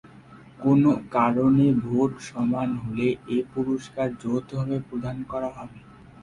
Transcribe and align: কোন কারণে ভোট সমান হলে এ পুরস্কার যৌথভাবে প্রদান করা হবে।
কোন 0.59 0.83
কারণে 1.15 1.65
ভোট 1.83 2.11
সমান 2.29 2.69
হলে 2.83 3.07
এ 3.29 3.47
পুরস্কার 3.53 4.07
যৌথভাবে 4.21 4.77
প্রদান 4.87 5.17
করা 5.31 5.49
হবে। 5.57 5.79